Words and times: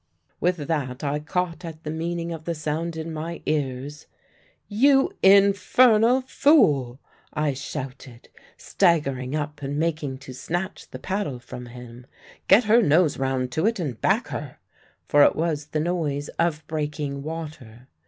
"With 0.39 0.57
that 0.57 1.03
I 1.03 1.19
caught 1.19 1.63
at 1.63 1.83
the 1.83 1.91
meaning 1.91 2.33
of 2.33 2.45
the 2.45 2.55
sound 2.55 2.95
in 2.97 3.13
my 3.13 3.43
ears. 3.45 4.07
'You 4.67 5.11
infernal 5.21 6.21
fool!' 6.21 6.99
I 7.35 7.53
shouted, 7.53 8.29
staggering 8.57 9.35
up 9.35 9.61
and 9.61 9.77
making 9.77 10.17
to 10.25 10.33
snatch 10.33 10.89
the 10.89 10.97
paddle 10.97 11.37
from 11.37 11.67
him. 11.67 12.07
'Get 12.47 12.63
her 12.63 12.81
nose 12.81 13.19
round 13.19 13.51
to 13.51 13.67
it 13.67 13.79
and 13.79 14.01
back 14.01 14.29
her!' 14.29 14.57
For 15.07 15.21
it 15.23 15.35
was 15.35 15.67
the 15.67 15.79
noise 15.79 16.29
of 16.39 16.65
breaking 16.65 17.21
water. 17.21 17.87